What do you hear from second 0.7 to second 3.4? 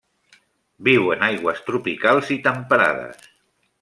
Viu en aigües tropicals i temperades.